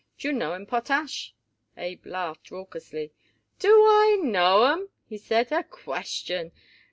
"Do 0.17 0.29
you 0.29 0.33
know 0.33 0.53
'em, 0.53 0.65
Potash?" 0.65 1.35
Abe 1.77 2.07
laughed 2.07 2.49
raucously. 2.49 3.13
"Do 3.59 3.69
I 3.87 4.19
know 4.23 4.63
'em?" 4.65 4.89
he 5.05 5.19
said. 5.19 5.51
"A 5.51 5.61
question! 5.63 6.51